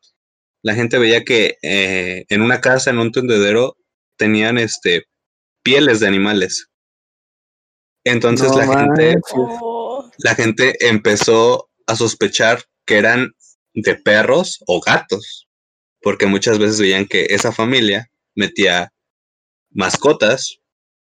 [0.62, 3.76] la gente veía que eh, en una casa, en un tendedero,
[4.16, 5.04] tenían este
[5.62, 6.68] pieles de animales.
[8.04, 9.22] Entonces No la gente, manches.
[9.34, 13.32] Oh, la gente empezó a sospechar que eran
[13.74, 15.41] de perros o gatos,
[16.02, 18.92] porque muchas veces veían que esa familia metía
[19.70, 20.58] mascotas,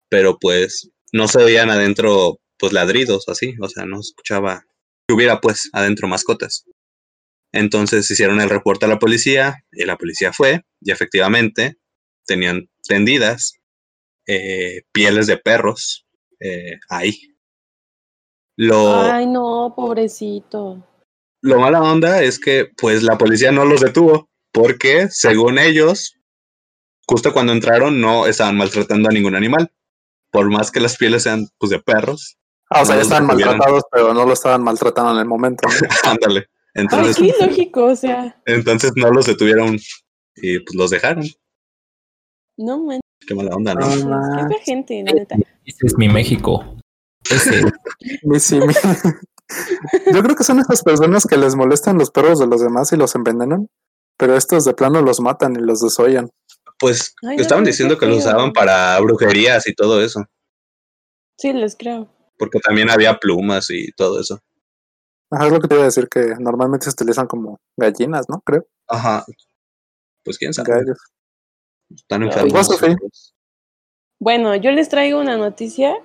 [0.10, 4.66] pero pues no se veían adentro pues ladridos así, o sea, no escuchaba
[5.08, 6.66] que hubiera pues adentro mascotas.
[7.52, 11.78] Entonces hicieron el reporte a la policía y la policía fue y efectivamente
[12.26, 13.60] tenían tendidas
[14.28, 16.06] eh, pieles de perros
[16.40, 17.20] eh, ahí.
[18.56, 20.88] Lo, Ay, no, pobrecito.
[21.42, 26.18] lo mala onda es que pues la policía no los detuvo porque según ellos
[27.06, 29.72] justo cuando entraron no estaban maltratando a ningún animal
[30.32, 32.38] por más que las pieles sean pues de perros
[32.70, 35.68] Ah, o sea, ya estaban maltratados, pero no lo estaban maltratando en el momento.
[36.06, 39.78] ándale Ay, entonces qué lógico, o sea, entonces no los detuvieron
[40.38, 41.24] y pues los dejaron
[42.58, 45.36] no manches, qué mala onda no No qué gente, la neta.
[45.66, 46.78] Ese es mi México.
[47.30, 47.62] Ese.
[48.24, 48.74] Mi simi.
[50.14, 52.98] Yo creo que son esas personas que les molestan los perros de los demás y
[52.98, 53.70] los envenenan,
[54.18, 56.30] pero estos de plano los matan y los desollan.
[56.80, 60.24] pues Ay, estaban diciendo que los usaban para brujerías y todo eso
[61.38, 62.08] Sí, les creo.
[62.38, 64.40] porque también había plumas y todo eso
[65.32, 68.42] Ajá, es lo que te iba a decir, que normalmente se utilizan como gallinas, ¿no?
[68.46, 68.66] Creo.
[68.88, 69.26] ajá
[70.24, 71.00] pues quién sabe Gallos.
[71.94, 73.34] están enfermos.
[74.20, 75.96] Bueno, yo les traigo una noticia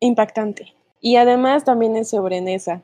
[0.00, 0.74] impactante.
[1.00, 2.82] Y además también es sobre Nesa.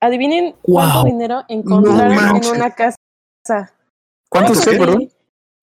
[0.00, 2.96] Adivinen cuánto dinero encontraron en una casa.
[4.30, 5.10] ¿Cuántos qué, perdón?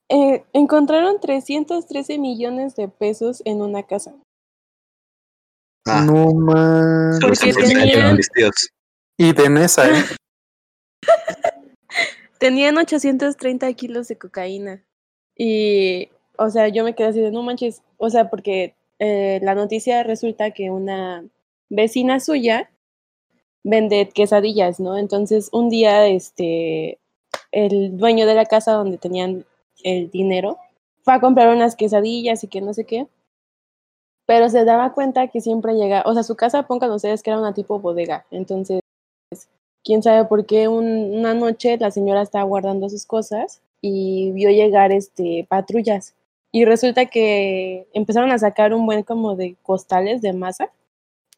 [0.09, 4.13] Eh, encontraron 313 millones de pesos en una casa.
[5.87, 6.27] Ah, No
[7.55, 8.69] tenían- tíos.
[9.17, 10.03] Y de Nesa, ¿eh?
[12.39, 14.83] Tenían 830 kilos de cocaína.
[15.35, 17.81] Y, o sea, yo me quedé así de no manches.
[17.97, 21.23] O sea, porque eh, la noticia resulta que una
[21.69, 22.71] vecina suya
[23.63, 24.97] vende quesadillas, ¿no?
[24.97, 26.99] Entonces, un día, este,
[27.51, 29.45] el dueño de la casa donde tenían
[29.83, 30.57] el dinero
[31.03, 33.07] fue a comprar unas quesadillas y que no sé qué.
[34.27, 37.39] Pero se daba cuenta que siempre llega, o sea, su casa, pongan ustedes que era
[37.39, 38.25] una tipo bodega.
[38.31, 38.79] Entonces,
[39.83, 44.49] quién sabe por qué un- una noche la señora estaba guardando sus cosas y vio
[44.51, 46.13] llegar este patrullas
[46.51, 50.71] y resulta que empezaron a sacar un buen como de costales de masa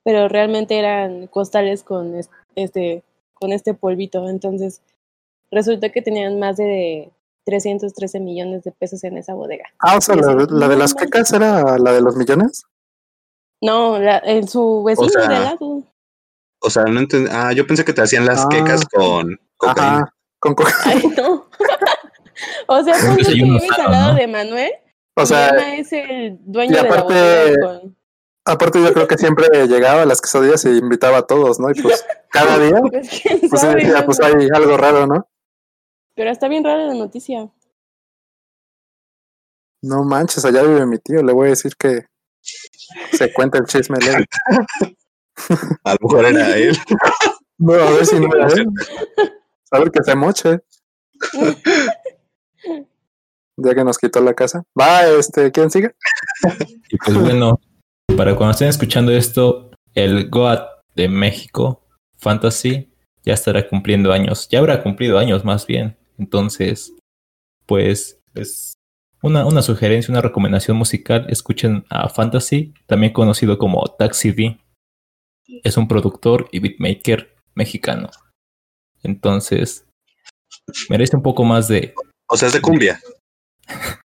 [0.03, 3.03] pero realmente eran costales con es- este
[3.35, 4.81] con este polvito entonces
[5.53, 7.11] resultó que tenían más de
[7.45, 11.31] 313 millones de pesos en esa bodega Ah, o sea, la, la de las quecas
[11.33, 12.63] era la de los millones.
[13.61, 15.83] no la, el- su vecino sea, de lado
[16.61, 17.29] O sea, no entendí.
[17.33, 18.49] Ah, yo pensé que te hacían las Ah.
[18.49, 19.95] quecas con cocaína.
[19.97, 20.13] Ajá.
[20.39, 21.47] Con co- ay no
[22.67, 24.19] o sea tú que vives al lado ¿no?
[24.19, 24.71] de Manuel
[25.15, 27.97] O sea, es el dueño y de la aparte- bodega con-
[28.45, 31.69] aparte yo creo que siempre llegaba a las quesadillas y invitaba a todos, ¿no?
[31.71, 33.65] Y pues cada día, Pues pues
[34.05, 35.27] pues hay algo raro, ¿no?
[36.15, 37.49] Pero está bien rara la noticia.
[39.81, 42.05] No manches, allá vive mi tío, le voy a decir que
[43.11, 43.97] se cuenta el chisme.
[43.99, 44.23] luego.
[45.83, 46.77] A lo mejor era él.
[47.59, 48.67] No, a ver si no era él.
[49.71, 50.59] A ver que se moche.
[53.55, 54.63] Ya que nos quitó la casa.
[54.77, 55.95] Va, este, ¿quién sigue?
[56.89, 57.61] Y pues bueno,
[58.17, 62.91] para cuando estén escuchando esto, el GOAT de México, Fantasy,
[63.23, 64.49] ya estará cumpliendo años.
[64.49, 65.95] Ya habrá cumplido años más bien.
[66.17, 66.93] Entonces,
[67.65, 68.73] pues es
[69.21, 71.25] una, una sugerencia, una recomendación musical.
[71.29, 74.59] Escuchen a Fantasy, también conocido como Taxi D.
[75.63, 78.09] Es un productor y beatmaker mexicano.
[79.03, 79.85] Entonces,
[80.89, 81.93] merece un poco más de...
[82.29, 82.99] O sea, es de cumbia.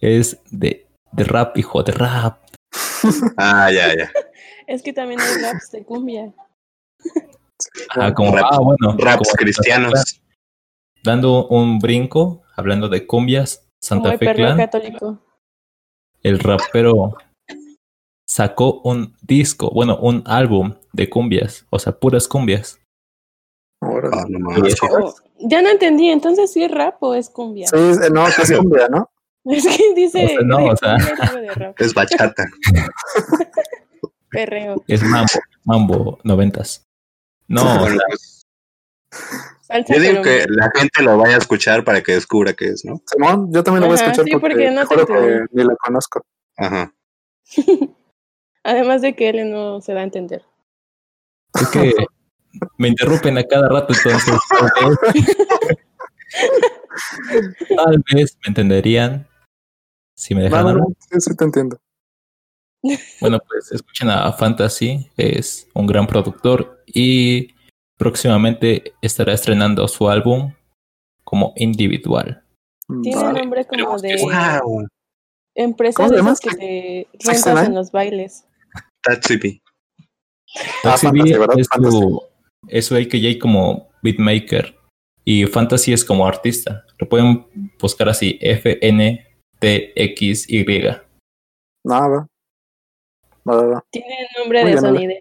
[0.00, 2.42] Es de, de rap, hijo, de rap.
[3.36, 4.10] Ah, ya, ya.
[4.66, 6.32] Es que también hay raps de cumbia.
[7.90, 10.22] Ah, como, Raps- ah, bueno, Raps como- cristianos.
[11.02, 15.18] Dando un brinco, hablando de cumbias, Santa Fe Clan, católico.
[16.22, 17.14] el rapero
[18.26, 22.78] sacó un disco, bueno, un álbum de cumbias, o sea, puras cumbias.
[23.82, 24.76] Ah, no mames.
[24.82, 27.66] Oh, ya no entendí, entonces sí es rap o es cumbia.
[27.66, 27.76] Sí,
[28.12, 29.08] no, es cumbia, ¿no?
[29.42, 30.96] Es que dice O sea, no, o sea.
[31.78, 32.44] Es bachata.
[34.30, 35.32] perreo, Es mambo,
[35.64, 36.84] mambo noventas.
[37.48, 37.98] No, o sea,
[39.70, 42.84] salsa yo digo que la gente lo vaya a escuchar para que descubra qué es,
[42.84, 43.00] ¿no?
[43.06, 45.74] Simón, yo también lo voy a escuchar sí, porque, porque no juro que ni la
[45.76, 46.24] conozco.
[46.56, 46.92] Ajá.
[48.64, 50.42] Además de que él no se da a entender.
[51.54, 51.94] es que
[52.78, 54.40] me interrumpen a cada rato, entonces
[57.76, 59.26] tal vez, me entenderían
[60.14, 60.88] si me dejan No, no, hablar.
[60.88, 61.80] no, sí, sí te entiendo.
[63.20, 67.54] Bueno, pues escuchen a Fantasy, es un gran productor y
[68.00, 70.54] próximamente estará estrenando su álbum
[71.22, 72.42] como individual.
[73.02, 73.40] Tiene Vale.
[73.40, 74.16] nombre como de.
[74.16, 74.88] Wow.
[75.54, 78.46] empresa ¿Cómo se de esas que te ¿Sixty rentas en los bailes.
[79.06, 79.20] Ah,
[80.82, 81.58] Fantasy, B ¿verdad?
[81.58, 82.22] es su,
[82.68, 84.74] es su AKJ como beatmaker
[85.24, 86.86] y Fantasy es como artista.
[86.98, 87.46] Lo pueden
[87.78, 89.36] buscar así, F-N-T-X-Y.
[91.84, 92.26] Nada.
[93.48, 93.84] Va.
[93.90, 95.14] Tiene nombre Muy de sonido.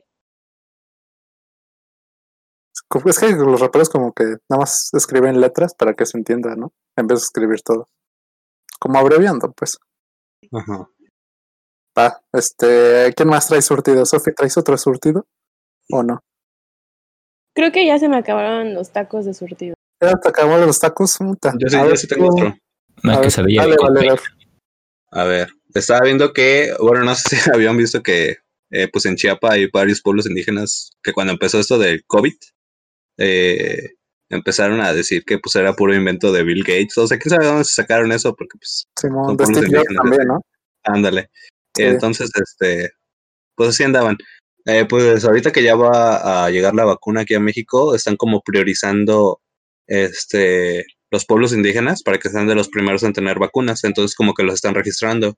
[3.05, 6.73] Es que los raperos como que nada más escriben letras para que se entienda, ¿no?
[6.95, 7.87] En vez de escribir todo.
[8.79, 9.77] Como abreviando, pues.
[10.51, 10.89] Ajá.
[11.97, 14.05] Va, este, ¿quién más trae surtido?
[14.05, 15.27] Sofi, ¿traes otro surtido?
[15.91, 16.19] ¿O no?
[17.53, 19.75] Creo que ya se me acabaron los tacos de surtido.
[20.01, 21.53] Ya te acabamos los tacos, puta.
[21.59, 22.55] Yo sí, A yo ver, sí tengo otro.
[23.03, 24.15] Una a ver, quesadilla dale, vale.
[25.11, 28.37] A ver, estaba viendo que, bueno, no sé si habían visto que,
[28.71, 32.35] eh, pues en Chiapas hay varios pueblos indígenas que cuando empezó esto del COVID,
[33.19, 33.95] eh,
[34.29, 36.97] empezaron a decir que pues era puro invento de Bill Gates.
[36.97, 40.41] O sea, quién sabe dónde se sacaron eso, porque pues, Simón, de Steve también, ¿no?
[40.83, 41.29] ándale.
[41.75, 41.83] Sí.
[41.83, 42.91] Entonces, este,
[43.55, 44.17] pues así andaban.
[44.65, 48.41] Eh, pues ahorita que ya va a llegar la vacuna aquí a México, están como
[48.41, 49.41] priorizando
[49.87, 53.83] este los pueblos indígenas para que sean de los primeros en tener vacunas.
[53.83, 55.35] Entonces, como que los están registrando.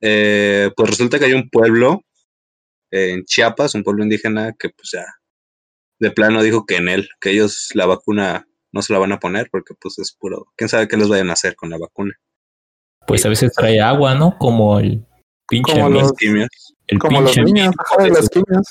[0.00, 2.02] Eh, pues resulta que hay un pueblo
[2.90, 5.04] en Chiapas, un pueblo indígena que pues ya
[5.98, 9.18] de plano dijo que en él, que ellos la vacuna no se la van a
[9.20, 12.12] poner porque pues es puro, quién sabe qué les vayan a hacer con la vacuna.
[13.06, 14.36] Pues a veces trae agua, ¿no?
[14.38, 15.06] Como el
[15.48, 16.48] pinche Como los- Quimios,
[16.88, 18.66] el Como los niños, de las quimios.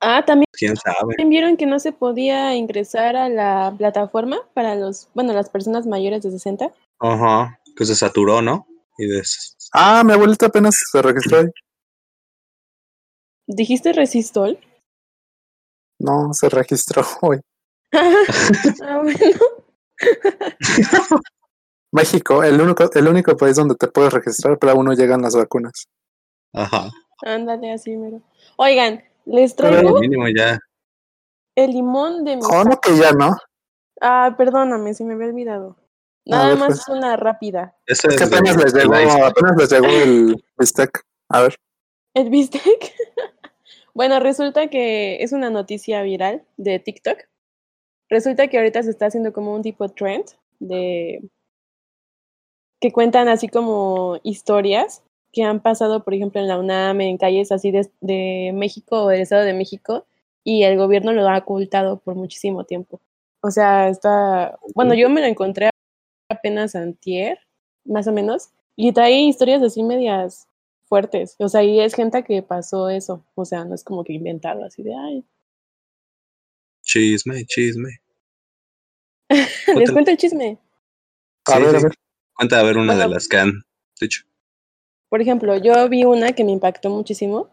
[0.00, 1.14] Ah, también quién sabe.
[1.26, 6.22] vieron que no se podía ingresar a la plataforma para los, bueno, las personas mayores
[6.24, 6.72] de 60.
[6.98, 8.66] Ajá, que se saturó, ¿no?
[8.98, 11.46] Y des- Ah, mi abuelita apenas se registró ahí.
[13.46, 14.58] ¿Dijiste resistol?
[16.02, 17.40] No, se registró hoy.
[17.92, 19.40] ah, bueno.
[21.92, 25.36] México, el único, el único país donde te puedes registrar, pero aún no llegan las
[25.36, 25.86] vacunas.
[26.54, 26.90] Ajá.
[27.24, 28.20] Ándale así, mero.
[28.56, 30.58] Oigan, les Pero- traigo Mínimo ya.
[31.54, 33.36] el limón de mi Oh, no, que ya no.
[34.00, 35.76] Ah, perdóname, se me había olvidado.
[36.24, 36.88] Nada ver, más pues.
[36.88, 37.76] una rápida.
[37.86, 41.02] Ese Es que es apenas les llegó, apenas les llegó el bistec.
[41.28, 41.56] A ver.
[42.14, 42.92] ¿El bistec?
[43.94, 47.18] Bueno, resulta que es una noticia viral de TikTok.
[48.08, 50.24] Resulta que ahorita se está haciendo como un tipo trend
[50.60, 51.22] de
[52.80, 55.02] que cuentan así como historias
[55.32, 59.22] que han pasado, por ejemplo, en la UNAM, en calles así de, México o del
[59.22, 60.04] Estado de México,
[60.44, 63.00] y el gobierno lo ha ocultado por muchísimo tiempo.
[63.40, 65.70] O sea, está, bueno, yo me lo encontré
[66.28, 67.38] apenas antier,
[67.84, 70.48] más o menos, y trae historias así medias
[70.92, 71.36] fuertes.
[71.38, 73.24] O sea, y es gente que pasó eso.
[73.34, 75.24] O sea, no es como que inventado así de, ay,
[76.82, 78.02] Chisme, chisme.
[79.78, 80.58] les cuento el chisme.
[81.46, 81.92] A Sí, ver, a ver.
[82.34, 83.52] Cuenta a ver una de las que han
[83.98, 84.20] dicho.
[85.08, 87.48] Por ejemplo, yo vi una que me impactó muchísimo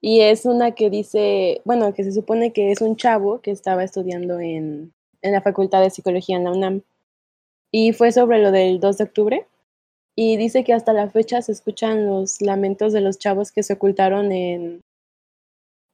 [0.00, 3.84] y es una que dice, bueno, que se supone que es un chavo que estaba
[3.84, 6.80] estudiando en, en la Facultad de Psicología en la UNAM
[7.70, 9.46] y fue sobre lo del 2 de octubre
[10.20, 13.74] y dice que hasta la fecha se escuchan los lamentos de los chavos que se
[13.74, 14.80] ocultaron en,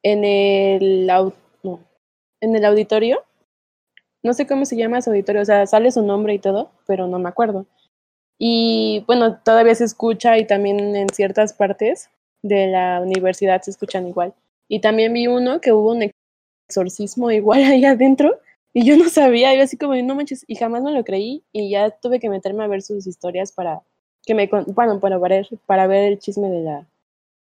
[0.02, 1.80] en, el, no,
[2.40, 3.22] en el auditorio.
[4.22, 7.06] No sé cómo se llama ese auditorio, o sea, sale su nombre y todo, pero
[7.06, 7.66] no me acuerdo.
[8.38, 12.08] Y bueno, todavía se escucha y también en ciertas partes
[12.42, 14.32] de la universidad se escuchan igual.
[14.68, 16.10] Y también vi uno que hubo un
[16.66, 18.40] exorcismo igual ahí adentro
[18.72, 21.68] y yo no sabía, yo así como, no manches, y jamás me lo creí y
[21.68, 23.82] ya tuve que meterme a ver sus historias para
[24.26, 26.86] que me, bueno, para ver, para ver el chisme de la,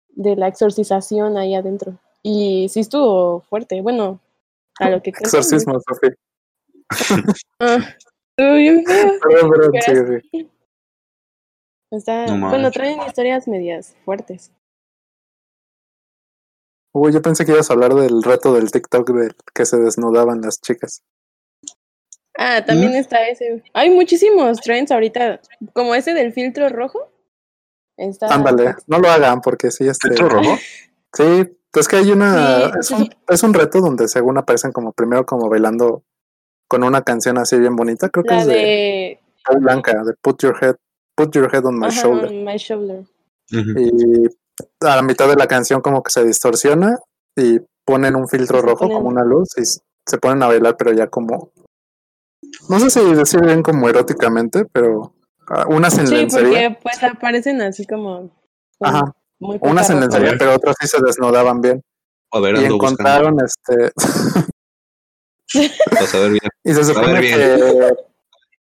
[0.09, 1.97] de la exorcización ahí adentro.
[2.23, 4.19] Y sí estuvo fuerte, bueno,
[4.79, 5.29] a lo que creo.
[5.31, 6.07] que- Exorcismo, Sofi.
[7.59, 7.77] Ah,
[8.37, 9.11] estuvo bien feo.
[9.21, 10.49] Perdón, perdón, sí.
[11.89, 14.51] Está, No bueno, traen historias medias fuertes.
[16.93, 20.41] Uy, yo pensé que ibas a hablar del reto del TikTok de que se desnudaban
[20.41, 21.01] las chicas.
[22.37, 23.63] Ah, también está ese.
[23.73, 25.41] Hay muchísimos trends ahorita,
[25.73, 27.11] como ese del filtro rojo.
[27.97, 30.09] Está, Ándale, no lo hagan porque sí, este.
[30.09, 30.55] ¿Filtro rojo?
[31.13, 32.59] Sí, es que hay una.
[32.73, 32.93] Sí, es, sí.
[32.93, 36.03] un, es un reto donde según aparecen como primero como bailando
[36.67, 38.09] con una canción así bien bonita.
[38.09, 40.75] Creo que La es de, de Blanca, de Put Your Head,
[41.15, 42.29] Put Your Head on My ajá, Shoulder.
[42.29, 42.99] on My Shoulder.
[43.51, 43.79] Ujú.
[43.79, 44.27] Y
[44.81, 46.99] a la mitad de la canción como que se distorsiona
[47.35, 50.75] y ponen un filtro Se rojo ponen- como una luz y se ponen a bailar,
[50.77, 51.51] pero ya como.
[52.69, 55.13] No sé si decir bien como eróticamente, pero
[55.49, 56.69] ah, unas en Sí, lencería.
[56.71, 58.29] porque pues aparecen así como
[58.79, 60.37] con Ajá, muy unas en lencería, ver.
[60.37, 61.81] pero otras sí se desnudaban bien.
[62.31, 63.01] A ver, Y ando buscando.
[63.01, 63.91] encontraron este.
[65.89, 66.49] Para saber bien.
[66.63, 67.35] Y se ver, supone bien.
[67.39, 67.93] que.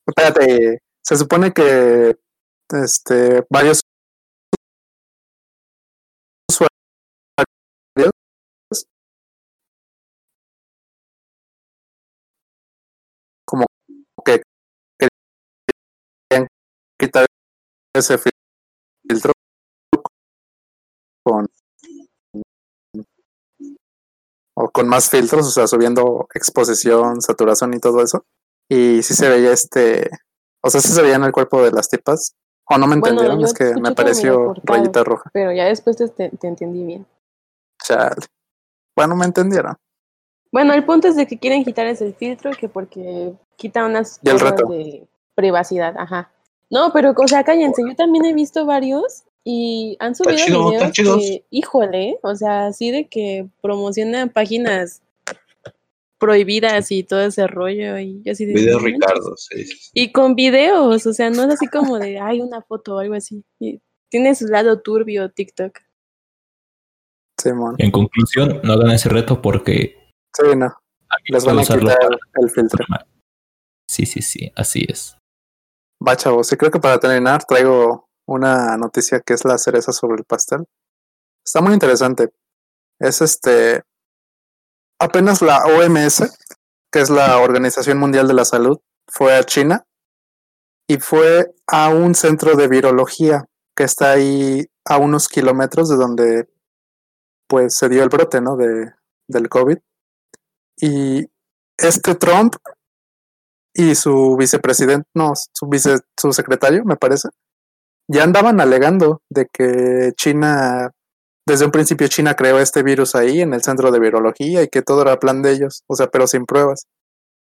[0.08, 0.80] Espérate.
[1.02, 2.16] Se supone que.
[2.70, 3.46] Este.
[3.50, 3.81] Varios.
[17.94, 18.32] Ese fil-
[19.08, 19.32] filtro
[21.24, 21.48] con.
[24.56, 28.26] O con más filtros, o sea, subiendo exposición, saturación y todo eso.
[28.70, 30.10] Y sí se veía este.
[30.64, 32.34] O sea, sí se veía en el cuerpo de las tipas.
[32.70, 34.78] O no me entendieron, es que me pareció cortado.
[34.78, 35.30] rayita roja.
[35.34, 37.06] Pero ya después te, te- te entendí bien.
[37.84, 38.16] Chale.
[38.96, 39.76] Bueno, me entendieron.
[40.52, 44.30] Bueno, el punto es de que quieren quitar ese filtro que porque quita unas Y
[44.30, 44.68] el cosas reto.
[44.68, 46.32] de privacidad, ajá.
[46.72, 50.92] No, pero o sea, cállense, yo también he visto varios y han subido chido, videos
[50.94, 55.02] que, híjole, o sea, así de que promocionan páginas
[56.18, 58.94] prohibidas y todo ese rollo y yo así de Video "No manches".
[58.94, 59.66] Ricardo, sí.
[59.66, 59.90] sí, sí.
[59.94, 63.16] Y con videos, o sea, no es así como de, hay una foto o algo
[63.16, 63.44] así.
[63.60, 65.80] Y tiene su lado turbio TikTok.
[67.42, 67.76] Simón.
[67.80, 69.98] En conclusión, no hagan ese reto porque
[70.34, 70.74] Sí, no.
[71.26, 71.80] Les van a quitar
[72.36, 72.86] el filtro.
[73.90, 75.18] Sí, sí, sí, así es.
[76.06, 76.52] Va, chavos.
[76.52, 80.66] Y creo que para terminar traigo una noticia que es la cereza sobre el pastel.
[81.46, 82.34] Está muy interesante.
[83.00, 83.84] Es este.
[85.00, 86.38] Apenas la OMS,
[86.92, 89.86] que es la Organización Mundial de la Salud, fue a China
[90.88, 96.50] y fue a un centro de virología que está ahí a unos kilómetros de donde
[97.48, 98.56] pues se dio el brote, ¿no?
[98.56, 98.94] De,
[99.28, 99.78] del COVID.
[100.78, 101.26] Y
[101.78, 102.56] este Trump
[103.74, 107.30] y su vicepresidente, no, su vice, su secretario, me parece,
[108.08, 110.92] ya andaban alegando de que China,
[111.48, 114.82] desde un principio China creó este virus ahí en el centro de virología y que
[114.82, 116.88] todo era plan de ellos, o sea, pero sin pruebas.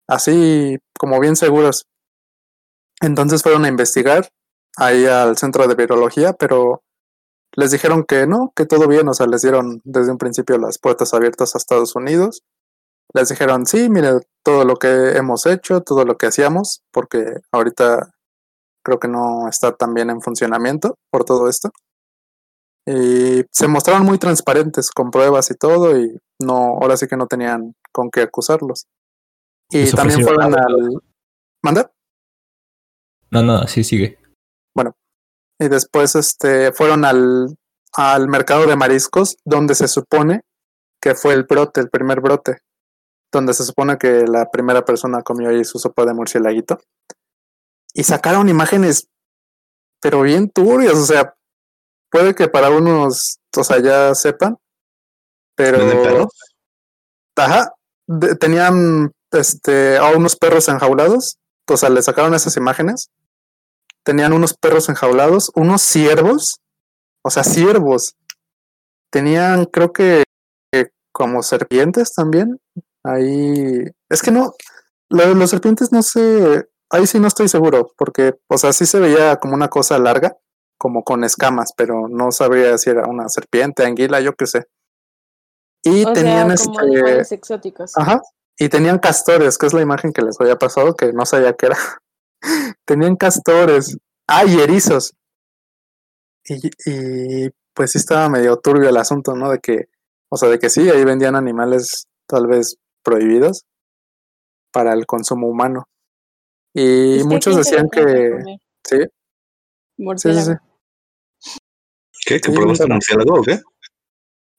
[0.08, 1.86] Así como bien seguros.
[3.00, 4.28] Entonces fueron a investigar
[4.76, 6.82] ahí al centro de virología, pero
[7.56, 10.78] les dijeron que no, que todo bien, o sea, les dieron desde un principio las
[10.78, 12.42] puertas abiertas a Estados Unidos.
[13.14, 18.12] Les dijeron, sí, mire, todo lo que hemos hecho, todo lo que hacíamos, porque ahorita
[18.84, 21.70] creo que no está tan bien en funcionamiento por todo esto.
[22.86, 27.26] Y se mostraron muy transparentes con pruebas y todo, y no, ahora sí que no
[27.26, 28.86] tenían con qué acusarlos.
[29.70, 31.00] Y también fueron al.
[31.62, 31.90] ¿Manda?
[33.30, 34.18] No, no, sí sigue.
[35.58, 37.56] Y después este, fueron al,
[37.92, 40.42] al mercado de mariscos, donde se supone
[41.00, 42.58] que fue el brote, el primer brote,
[43.38, 46.80] donde se supone que la primera persona comió ahí su sopa de murcielaguito.
[47.92, 49.08] Y sacaron imágenes,
[50.00, 51.34] pero bien turbias, o sea,
[52.10, 54.56] puede que para unos, o sea, ya sepan,
[55.56, 56.28] pero...
[57.36, 57.72] Ajá,
[58.06, 63.10] de- tenían este, a unos perros enjaulados, o sea, le sacaron esas imágenes.
[64.04, 66.60] Tenían unos perros enjaulados, unos ciervos,
[67.24, 68.14] o sea, ciervos.
[69.10, 70.24] Tenían, creo que,
[70.70, 72.60] que como serpientes también.
[73.04, 74.54] Ahí, es que no,
[75.10, 78.86] lo de los serpientes no sé, ahí sí no estoy seguro, porque, o sea, sí
[78.86, 80.36] se veía como una cosa larga,
[80.78, 84.66] como con escamas, pero no sabría si era una serpiente, anguila, yo qué sé.
[85.82, 87.34] Y O tenían sea, como este.
[87.34, 87.96] exóticos.
[87.96, 88.22] Ajá.
[88.58, 91.66] Y tenían castores, que es la imagen que les había pasado, que no sabía qué
[91.66, 91.78] era.
[92.86, 93.98] tenían castores.
[94.26, 95.12] Ah, y erizos.
[96.46, 99.50] Y, y pues sí estaba medio turbio el asunto, ¿no?
[99.50, 99.86] De que,
[100.30, 103.64] o sea, de que sí, ahí vendían animales tal vez prohibidos
[104.72, 105.84] para el consumo humano.
[106.74, 109.08] Y Es muchos ¿quién se decían que, sí, sí, sí,
[109.98, 110.52] Murciélago.
[111.38, 111.60] sí.
[112.26, 112.40] ¿Qué?
[112.40, 113.60] ¿Que Sí, probaste murciélago o qué?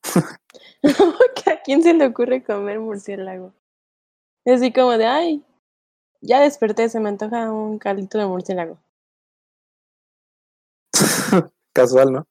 [1.36, 3.54] ¿Que ¿A quién se le ocurre comer murciélago?
[4.46, 5.44] Es así como de, ay,
[6.22, 8.78] ya desperté, se me antoja un caldito de murciélago.
[11.74, 12.28] casual, ¿no?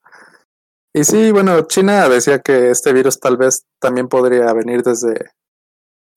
[0.93, 5.29] Y sí, bueno, China decía que este virus tal vez también podría venir desde,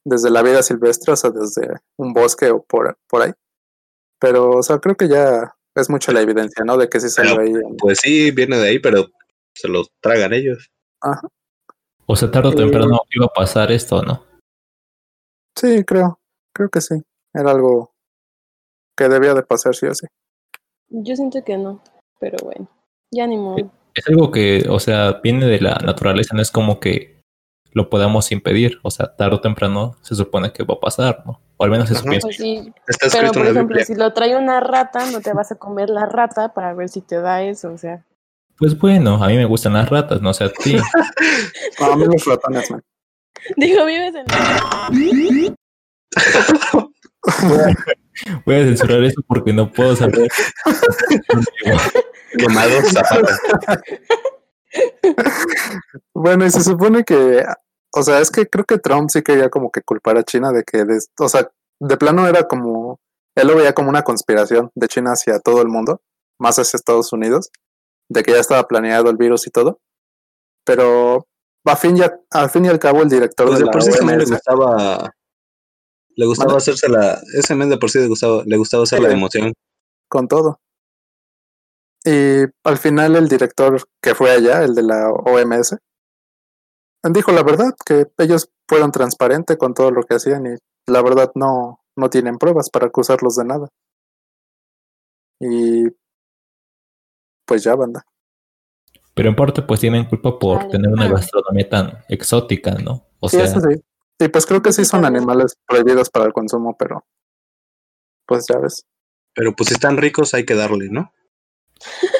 [0.09, 3.33] desde la vida silvestre, o sea, desde un bosque o por, por ahí.
[4.19, 6.77] Pero, o sea, creo que ya es mucha la evidencia, ¿no?
[6.77, 7.53] De que sí salió ahí.
[7.79, 9.07] Pues sí, viene de ahí, pero
[9.55, 10.71] se lo tragan ellos.
[11.01, 11.29] Ajá.
[12.07, 14.25] O sea, tarde o temprano iba a pasar esto, ¿no?
[15.55, 16.19] Sí, creo.
[16.55, 17.03] Creo que sí.
[17.35, 17.93] Era algo
[18.97, 20.07] que debía de pasar sí o sí.
[20.89, 21.83] Yo siento que no,
[22.19, 22.69] pero bueno,
[23.11, 23.71] ya ni modo.
[23.95, 27.18] Es algo que, o sea, viene de la naturaleza, no es como que
[27.73, 28.79] lo podamos impedir.
[28.83, 31.41] O sea, tarde o temprano se supone que va a pasar, ¿no?
[31.57, 32.09] O al menos eso Ajá.
[32.11, 32.29] pienso.
[32.29, 33.85] Pues sí, Está pero por ejemplo, Biblia.
[33.85, 37.01] si lo trae una rata, no te vas a comer la rata para ver si
[37.01, 38.05] te da eso, o sea.
[38.59, 40.77] Pues bueno, a mí me gustan las ratas, no sé a ti.
[41.81, 42.83] No, a mí los ratones, man.
[43.57, 44.25] Digo, vives en
[48.45, 50.29] Voy a censurar eso porque no puedo saber.
[52.39, 53.39] Quemados zapatos.
[56.21, 57.45] Bueno, y se supone que,
[57.95, 60.65] o sea, es que creo que Trump sí quería como que culpar a China de
[60.65, 61.49] que, des- o sea,
[61.81, 62.99] de plano era como,
[63.37, 66.01] él lo veía como una conspiración de China hacia todo el mundo,
[66.41, 67.51] más hacia Estados Unidos,
[68.11, 69.79] de que ya estaba planeado el virus y todo.
[70.65, 71.27] Pero
[71.65, 73.73] a fin y a- al fin y al cabo el director Pues de de la
[73.73, 75.13] por sí ese men le OMS, gustaba.
[76.17, 77.21] Le gustaba hacerse la.
[77.35, 79.05] Ese men de por sí le gustaba, le gustaba hacer Sí.
[79.05, 79.53] la emoción.
[80.11, 80.59] con todo.
[82.05, 85.77] Y al final el director que fue allá, el de la OMS,
[87.03, 90.57] dijo la verdad, que ellos fueron transparentes con todo lo que hacían y
[90.91, 93.69] la verdad no, no tienen pruebas para acusarlos de nada.
[95.41, 95.85] Y
[97.45, 98.05] pues ya, banda.
[99.15, 100.71] Pero en parte, pues tienen culpa por Vale.
[100.71, 103.07] tener una gastronomía tan exótica, ¿no?
[103.21, 103.81] O sí, sea, eso sí.
[104.21, 107.05] Y pues creo que sí son animales prohibidos para el consumo, pero
[108.27, 108.85] pues ya ves.
[109.35, 111.13] Pero pues si están ricos hay que darle, ¿no?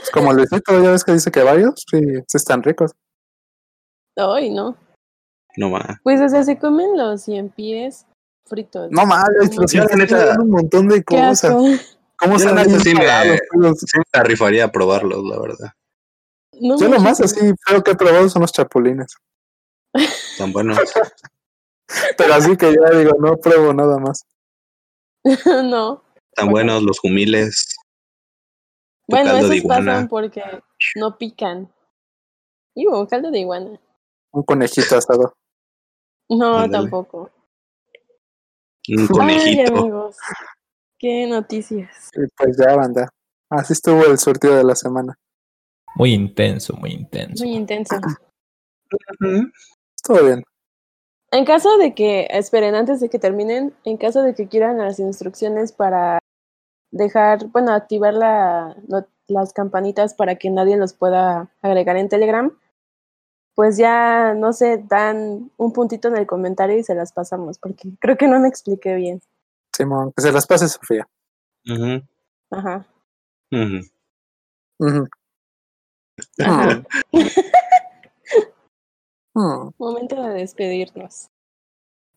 [0.03, 2.93] Es como Luisito, ya ves que dice que varios, sí, sí están ricos.
[4.19, 4.77] Ay, no.
[5.57, 5.99] No más.
[6.03, 8.05] Pues, o sea, se comen los cien pies
[8.47, 8.91] fritos.
[8.91, 9.03] No
[9.69, 11.53] Ya, la un montón de cosas.
[12.17, 15.73] ¿Cómo neta ahí sí me- Sí me rifaría a probarlos, la verdad.
[16.61, 19.15] No Yo lo más así feo que he probado son los chapulines.
[20.39, 20.79] Tan buenos.
[22.17, 24.27] Pero así que ya digo, no pruebo nada más.
[25.65, 26.03] no.
[26.35, 27.77] Tan buenos los humiles.
[29.09, 30.43] Bueno, esos pasan porque
[30.97, 31.73] no pican.
[32.75, 33.81] Ivo, caldo de iguana.
[34.33, 35.35] Un conejito asado.
[36.29, 36.85] No, Ándale.
[36.85, 37.31] tampoco.
[38.89, 39.77] Un Ay, conejito.
[39.79, 40.17] amigos.
[40.99, 42.11] Qué noticias.
[42.15, 43.09] Y pues ya, banda.
[43.51, 45.15] Así estuvo el surtido de la semana.
[45.95, 47.45] muy intenso, muy intenso.
[47.45, 47.97] Muy intenso.
[49.97, 50.43] Estuvo bien.
[51.31, 54.99] En caso de que, esperen, antes de que terminen, en caso de que quieran las
[54.99, 56.19] instrucciones para
[56.91, 62.57] dejar, bueno, activar la, no- las campanitas para que nadie los pueda agregar en Telegram,
[63.59, 67.89] pues ya, no sé, dan un puntito en el comentario y se las pasamos, porque
[67.99, 69.21] creo que no me expliqué bien.
[69.77, 71.09] Simón, que se las pase Sofía.
[72.53, 72.87] Ajá.
[73.51, 73.81] Ujú.
[74.79, 75.09] Ujú.
[76.39, 76.85] Ajá.
[79.35, 79.71] Mm.
[79.77, 81.29] Momento de despedirnos.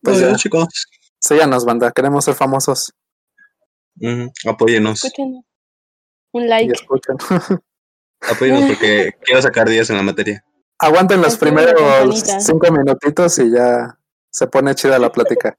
[0.00, 0.36] Pues Bueno, ya.
[0.36, 0.86] chicos.
[1.18, 1.90] Síganos, banda.
[1.90, 2.94] Queremos ser famosos.
[4.46, 5.02] Apóyenos.
[5.04, 5.44] Escuchen.
[6.34, 6.72] Un Y like.
[6.72, 7.16] escuchen.
[8.30, 10.44] Apóyenos porque quiero sacar 10 en la materia.
[10.82, 13.98] Aguanten los primeros cinco minutitos y ya
[14.30, 15.56] se pone chida la plática.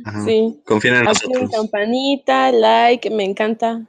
[0.04, 0.24] Ajá.
[0.24, 0.62] Sí.
[0.66, 1.50] Confíen en nosotros.
[1.50, 3.80] campanita, like, me encanta.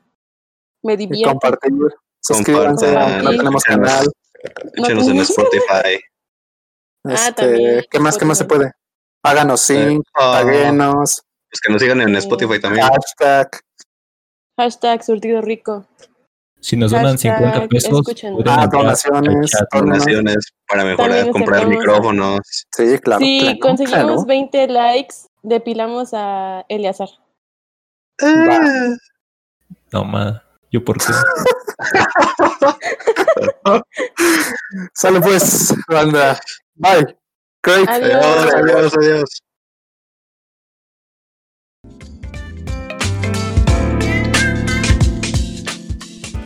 [0.84, 1.30] Me Y divierte.
[1.30, 1.72] compartir.
[2.20, 3.90] Suscríbanse, no tenemos escúchenos.
[3.90, 4.06] canal.
[4.76, 6.00] No Échenos en tenemos- Spotify.
[7.04, 8.18] Ah, Este, también, ¿Qué más?
[8.18, 8.72] ¿Qué más se puede?
[9.24, 12.16] Háganos sync, Ah, paguenos, pues que nos sigan en.
[12.16, 12.86] Spotify también.
[12.88, 13.50] hashtag.
[14.58, 15.86] Hashtag surtido rico.
[16.62, 18.02] Si nos donan Hashtag 50 pesos,
[18.46, 20.54] Ah, donaciones, donaciones.
[20.68, 22.40] Para mejorar, También comprar micrófonos.
[22.72, 23.26] Sí, claro.
[23.26, 24.26] si claro, conseguimos claro.
[24.26, 27.10] 20 likes, depilamos a Eleazar.
[28.22, 28.60] Va.
[29.92, 30.40] No más.
[30.72, 31.06] ¿Yo por qué?
[34.94, 36.40] Sale pues, banda.
[36.76, 37.18] Bye.
[37.62, 37.86] Craig.
[37.90, 38.26] Adiós.
[38.26, 39.42] Adiós, adiós, adiós.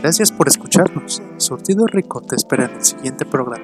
[0.01, 1.21] Gracias por escucharnos.
[1.37, 3.63] Surtido Rico te espera en el siguiente programa.